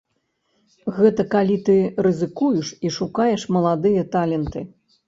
[0.99, 1.75] Гэта калі ты
[2.09, 4.69] рызыкуеш і шукаеш маладыя таленты.